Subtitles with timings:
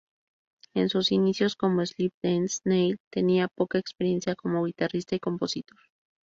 [0.73, 5.77] En sus inicios con Split Enz, Neil tenía poca experiencia como guitarrista y compositor.